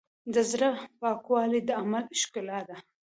د 0.33 0.35
زړۀ 0.49 0.69
پاکوالی 0.99 1.61
د 1.65 1.69
عمل 1.81 2.05
ښکلا 2.21 2.59
ده. 2.67 2.75